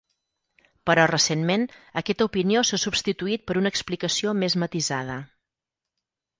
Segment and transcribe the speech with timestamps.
[0.89, 1.65] Però recentment,
[2.01, 5.23] aquesta opinió s'ha substituït per una explicació més matisada.